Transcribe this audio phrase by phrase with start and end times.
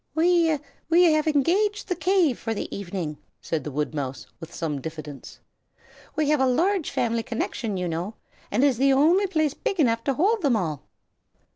[0.15, 0.57] "We
[0.89, 5.39] we have engaged the cave for the evening," said the woodmouse, with some diffidence.
[6.15, 8.15] "We have a large family connection, you know,
[8.49, 10.81] and it is the only place big enough to hold them all."